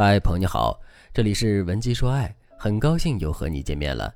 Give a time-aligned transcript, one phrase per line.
[0.00, 0.80] 嗨，朋友你好，
[1.12, 4.14] 这里是文姬说爱，很高兴又和你见面了。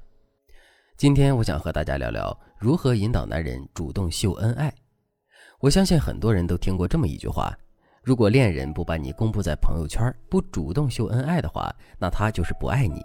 [0.97, 4.73] 今天我想和大家聊聊如何引导男人主动秀恩爱。
[5.59, 7.53] 我相信很多人都听过这么一句话：
[8.01, 13.05] 如果恋人不把你公布在朋友圈，不主动秀恩爱的话，那他就是不爱你。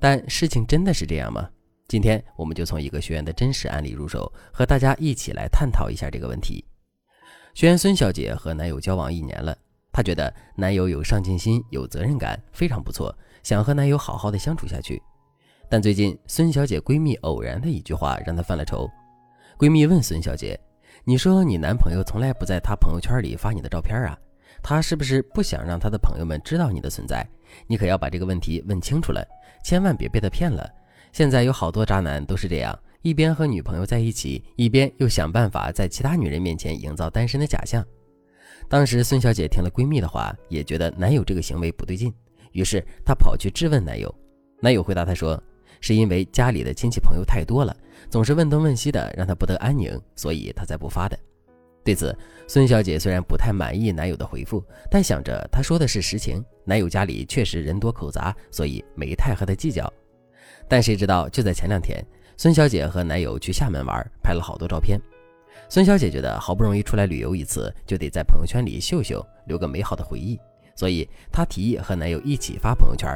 [0.00, 1.48] 但事情真的是这样吗？
[1.86, 6.64] 今天我们就从一个学员的真实案例入手，和大家一起来探讨一下这个问题。
[7.54, 9.56] 学员孙小姐和男友交往一年了。
[9.92, 15.02] 她觉得男友有上进心、有责任感，非常不错，想和男友好好的相处下去。
[15.68, 18.88] 但最近孙小姐闺蜜偶然的一句话让她犯了愁。
[19.58, 20.58] 闺蜜问孙小姐
[21.04, 24.18] ：“你说你男朋友从来不在他朋友圈里发你的照片啊？
[24.62, 27.26] 他是不是不想让他的朋友们知道你的存在？
[27.66, 29.24] 你可要把这个问题问清楚了，
[29.62, 30.68] 千万别被他骗了。
[31.12, 37.84] 现在有好多渣男都是这样，一边和女朋友在一起，一边又想办法在其他女人面前营造单身的假象。”
[38.70, 42.14] 当时孙小姐听了闺蜜的话，也觉得男友这个行为不对劲，
[42.52, 44.14] 于是她跑去质问男友。
[44.60, 45.42] 男友回答她说
[45.82, 47.76] ：“是因为家里的亲戚朋友太多了，
[48.08, 51.18] 总是问东问西的，让她不得安宁，所以她才不发的。”
[51.82, 59.92] 对此，孙小姐虽然不太满意男友的回复，但想着他说的是实情，男友家里确实人多口杂，所以没太和他计较。
[60.68, 65.00] 但谁知道，就在前两天，孙小姐和男友去厦门玩，拍了好多照片。
[65.70, 70.36] 孙小姐觉得好不容易出来旅游一次，就得在朋友圈里秀秀，留个美好的回忆，
[70.74, 73.08] 所以她提议和男友一起发朋友圈。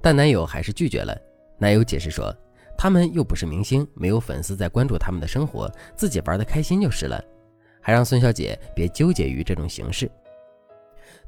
[0.00, 1.20] 但男友还是拒绝了。
[1.58, 2.32] 男友解释说，
[2.78, 7.20] 他们又不是明星，没有粉丝在关注他们的生活，自己玩的开心就是了，
[7.80, 10.08] 还让孙小姐别纠结于这种形式。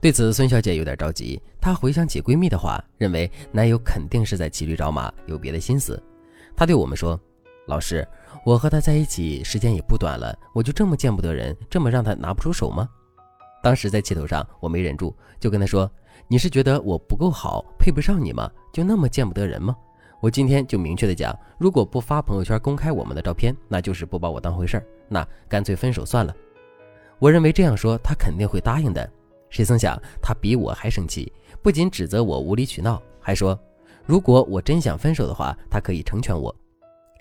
[0.00, 6.00] 对此，孙小姐有点着急，她回想起闺蜜的话，认为男友肯定是在骑驴找马，有别的心思。
[6.54, 7.20] 她对我们说。
[7.66, 8.06] 老师，
[8.44, 12.88] 我和他在一起时间也不短了，我就这么见不得人，这么让他拿不出手吗？
[13.62, 15.88] 当时在气头上，我没忍住，就跟他说
[16.26, 18.50] ：“你是觉得我不够好，配不上你吗？
[18.72, 19.76] 就那么见不得人吗？
[20.20, 26.34] 我今天就明确的讲，如果不发朋友圈公开我们的照片，那就是不把我当回事儿，那干脆分手算了。”
[27.20, 29.08] 我认为这样说他肯定会答应的，
[29.50, 31.32] 谁曾想他比我还生气，
[31.62, 33.56] 不仅指责我无理取闹，还说
[34.04, 36.52] 如果我真想分手的话，他可以成全我。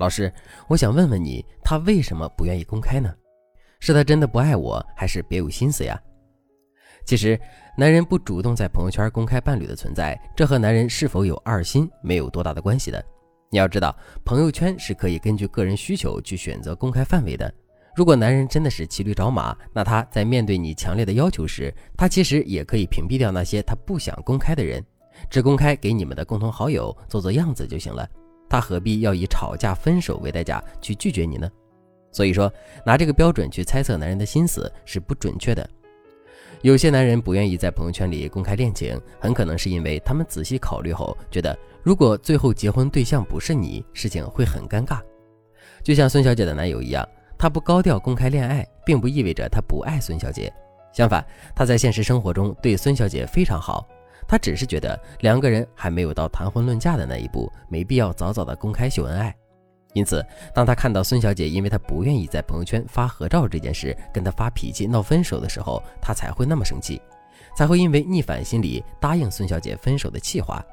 [0.02, 0.34] 老师，
[0.68, 3.14] 我想问问你，他为什么不愿意公开呢？
[3.80, 6.02] 是他真的不爱我，还是别有心思呀？
[7.06, 7.40] 其实，
[7.78, 13.04] 男人不主动在朋友圈公开伴侣的存在，这和男人是否有二心没有多大的关系的。
[13.52, 13.96] 你要知道，
[14.26, 17.54] 朋友圈是可以根据个人需求去选择公开范围的。
[17.96, 24.84] 如果男人真的是骑驴找马，那他在面对你强烈的要求时，他其实也可以屏蔽掉那些他不想公开的人，
[25.30, 28.10] 只公开给你们的共同好友，做做样子就行了。
[28.52, 31.50] 他何必要以吵架分手为代价去拒绝你呢？
[32.12, 32.52] 所以说，
[32.86, 35.66] 拿这个标准去猜测男人的心思是不准确的。
[36.62, 45.00] 有些男人不愿意在朋友圈里公开恋情，很可能是因为他们仔细考虑后觉得，如果最后结婚对象不是你，事情会很尴尬。
[45.82, 47.08] 就像孙小姐的男友一样，
[47.38, 50.52] 他不高调公开恋爱，并不意味着他不爱孙小姐，
[50.92, 51.26] 相反，
[51.56, 53.88] 他在现实生活中对孙小姐非常好。
[54.32, 59.36] 他只是觉得两个人还没有到谈婚论嫁的那一步，没必要早早的公开秀恩爱。
[59.92, 60.26] 因此，
[60.56, 67.02] 当他看到孙小姐因为他不愿意在朋友圈发合照这件事跟他发脾气闹分手的时候，他才会那么生气，
[67.58, 70.66] 才会因为逆反心理答应孙小姐分手的气话。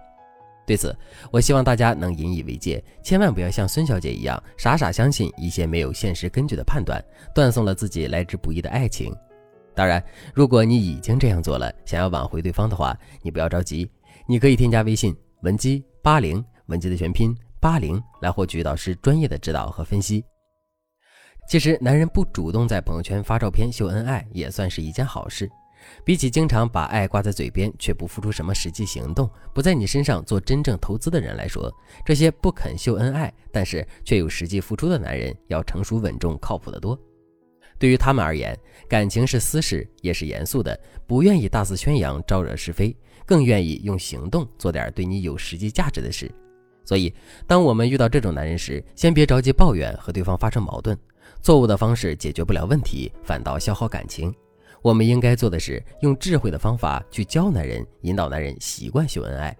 [0.64, 0.96] 对此，
[1.32, 7.04] 我希望大家能引以为戒，千万不要像孙小姐一样傻傻相信一些没有现实根据的判断，
[7.34, 9.12] 断送了自己来之不易的爱情。
[9.78, 13.88] 当然，如果你已经这样做了，想要挽回对方的话，你不要着急，
[14.26, 20.24] 你可以添加微信文姬八零，文姬的全拼八零，来获取导师专业的指导和分析。
[21.48, 25.48] 其实，男人不主动在朋友圈发照片秀恩爱，也算是一件好事。
[26.04, 31.72] 比起经常把爱挂在嘴边，却不付出什么实际行动，不在你身上做真正投资的人来说，
[32.04, 36.98] 这些不肯秀恩爱，但是却有实际付出的男人，要成熟稳重、靠谱得多。
[37.78, 42.94] 对于他们而言，感情是私事，也是严肃的，不愿意大肆宣扬、招惹是非，
[43.24, 46.30] 更愿意用行动做点对你有实际价值的事。
[46.84, 47.14] 所以，
[47.46, 50.98] 当我们遇到这种男人时，先别着急抱怨和对方发生矛盾，
[51.42, 54.34] 错误的方式解决不了问题，反倒消耗感情。
[54.80, 59.54] 我们应该做的是用智慧的方法去教男人，引导男人习惯秀恩爱。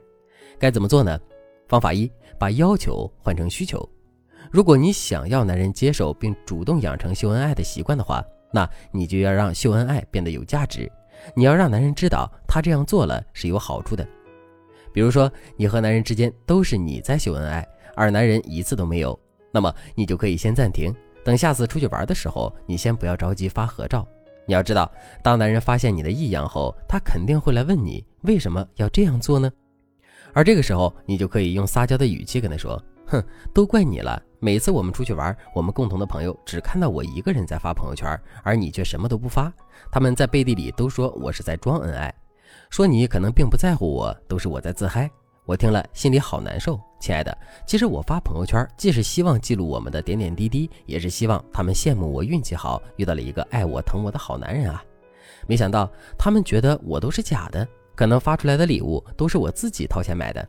[0.58, 1.20] 该怎么做呢？
[1.69, 3.87] 方法一：把要求换成需求。
[4.50, 10.90] 如果你想要男人接受并主动养成秀恩爱的习惯的话，那你就要让秀恩爱变得有价值。
[11.34, 14.06] 你要让男人知道他这样做了是有好处的。
[14.92, 19.18] 比如说，你和男人之间都是你在秀恩爱，而男人一次都没有，
[19.52, 24.06] 那么你就可以先暂停，等下次出去玩的时候，你先不要着急发合照。
[24.46, 24.90] 你要知道，
[25.22, 29.50] 当男人发现你的异样后，他肯定会来问你为什么要这样做呢？
[30.32, 34.22] 而这个时候，你就可以用撒娇的语气跟他说：“哼，都怪你了！
[34.38, 38.08] 每次我们出去玩，我们共同的朋友只看到我一个人在发朋友圈，
[38.43, 39.52] 而你却什么都不发。
[39.90, 42.14] 他们在背地里都说我是在装恩爱，
[42.70, 45.10] 说你可能并不在乎我，都是我在自嗨。
[45.44, 46.78] 我听了心里好难受。
[47.00, 54.84] 亲爱的，其实我发朋友圈，既是希望记录我们的点点滴滴，也是希望他们羡慕我运气好，遇到了一个爱我疼我的好男人啊！
[55.46, 57.66] 没想到他们觉得我都是假的。”
[57.99, 60.49] 可能发出来的礼物都是我自己掏钱买的。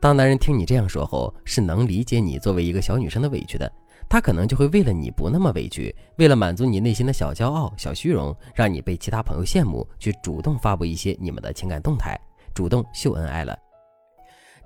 [0.00, 3.70] 当男人听你这样说后，是能理解你作为一个小女生的委屈的。
[4.08, 12.18] 他可能就会为了你不那么委屈，为了满足你内心的小骄傲、小虚荣，让你被其他朋友羡慕，去主动发布一些你们的情感动态，
[12.54, 13.58] 主动秀恩爱了。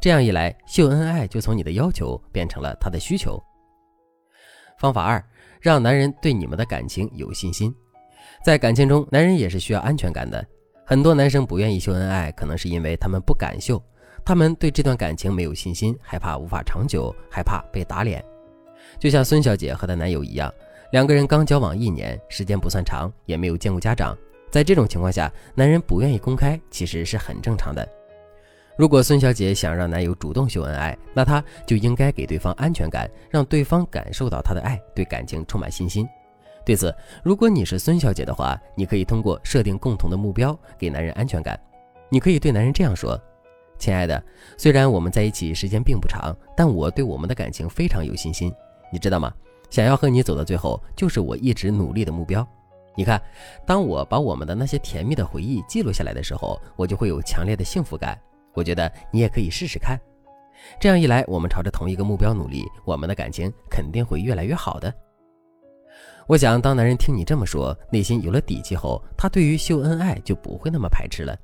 [0.00, 3.42] 这样一来，秀恩爱就从你的要求变成了他的需求。
[4.78, 5.24] 方法二，
[5.60, 7.74] 让男人对你们的感情有信心。
[8.44, 10.44] 在感情中，男人也是需要安全感的。
[10.84, 13.82] 很多男生不愿意秀恩爱，可能是因为他们不敢秀，
[14.24, 18.24] 他们对这段感情没有信心，害怕无法长久，害怕被打脸。
[18.98, 20.52] 就像孙小姐和她男友一样，
[20.92, 24.16] 两个人刚交往一年，时间不算长，也没有见过家长。
[24.50, 27.88] 在这种情况下，男人不愿意公开，其实是很正常的。
[28.76, 36.08] 如果孙小姐想让男友主动秀恩爱，那她就应该给对方安全感，让对方感受到她的爱，对感情充满信心。
[36.64, 36.94] 对此，
[37.24, 41.58] 如果你是孙小姐的话，你可以通过设定共同的目标，给男人安全感。
[42.08, 43.20] 你可以对男人这样说
[43.82, 44.22] ：“亲爱的，
[44.56, 48.54] 虽然我们在一起时间并不长，但我对我们的感情非常有信心。
[48.92, 49.34] 你知道吗？
[49.70, 52.46] 想要和你走到最后，就是我一直努力的目标。
[52.96, 53.20] 你看，
[53.66, 58.16] 当我把我们的那些甜蜜的回忆记录下来的时候，我就会有强烈的幸福感。
[58.54, 59.98] 我觉得你也可以试试看。
[60.78, 64.94] 这样一来，我们朝着同一个目标努力，我们的感情肯定会越来越好的。”
[66.28, 71.36] 我想，当男人听你这么说，内心有了底气后，他对于秀恩爱就不会那么排斥了。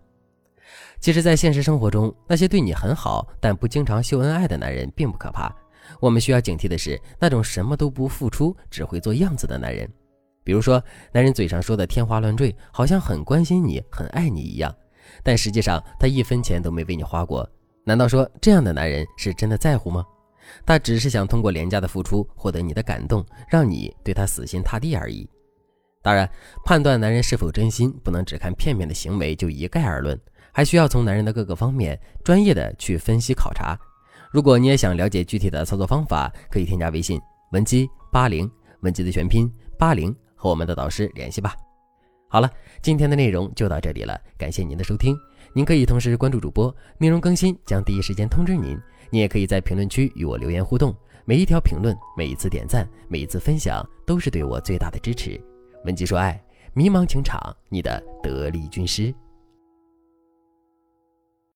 [1.00, 5.54] 其实，在现实生活中，那些对你很好但不经常秀恩爱的男人并不可怕。
[6.00, 9.88] 我们需要警惕的是那种什么都不付出、只会做样子的男人。
[10.44, 10.82] 比如说，
[11.12, 14.74] 男人嘴上说的天花乱坠，好像很关心你、很爱你一样，
[15.22, 17.48] 但实际上他一分钱都没为你花过。
[17.84, 20.04] 难道说这样的男人是真的在乎吗？
[20.66, 25.28] 他只是想通过廉价的付出获得你的感动，让你对他死心塌地而已。
[26.02, 26.30] 当然，
[26.64, 30.18] 判断男人是否真心，不能只看片面的行为就一概而论，
[30.52, 33.78] 还需要从男人的各个方面专业的去分析考察。
[34.30, 37.20] 如果你也想了解具体的操作方法，可以添加微信
[37.52, 38.50] 文姬八零，
[38.80, 41.54] 文姬的全拼八零，和我们的导师联系吧。
[42.28, 42.50] 好了，
[42.82, 45.16] 今天的内容就到这里了，感谢您的收听。
[45.54, 48.78] 您可以同时关注主播，内容更新将第一时间通知您。
[49.08, 55.40] 你也可以在评论区与我留言互动，每一条评论、每一次点赞、每一次分享，都是对我最大的支持。
[55.86, 56.38] 文姬说爱，
[56.74, 57.40] 迷茫情场，
[57.70, 59.14] 你的得力军师。